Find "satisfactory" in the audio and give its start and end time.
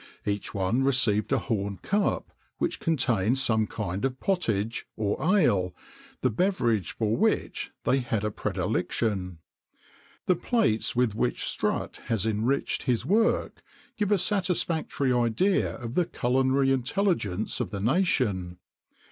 14.17-15.13